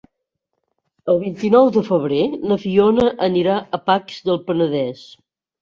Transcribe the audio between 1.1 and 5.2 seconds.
El vint-i-nou de febrer na Fiona anirà a Pacs del Penedès.